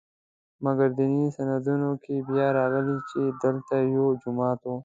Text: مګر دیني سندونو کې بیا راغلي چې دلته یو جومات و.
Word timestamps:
مګر 0.63 0.89
دیني 0.97 1.25
سندونو 1.35 1.91
کې 2.03 2.15
بیا 2.29 2.47
راغلي 2.59 2.97
چې 3.09 3.21
دلته 3.43 3.75
یو 3.95 4.05
جومات 4.21 4.59
و. 4.65 4.69